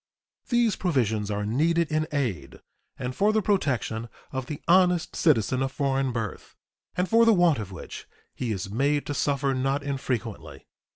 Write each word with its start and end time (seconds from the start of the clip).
These 0.49 0.77
provisions 0.77 1.29
are 1.29 1.45
needed 1.45 1.91
in 1.91 2.07
aid 2.11 2.59
and 2.97 3.15
for 3.15 3.31
the 3.31 3.39
protection 3.43 4.09
of 4.31 4.47
the 4.47 4.59
honest 4.67 5.15
citizen 5.15 5.61
of 5.61 5.71
foreign 5.71 6.11
birth, 6.11 6.55
and 6.97 7.07
for 7.07 7.23
the 7.23 7.33
want 7.35 7.59
of 7.59 7.71
which 7.71 8.07
he 8.33 8.51
is 8.51 8.71
made 8.71 9.05
to 9.05 9.13
suffer 9.13 9.53
not 9.53 9.83
infrequently. 9.83 10.65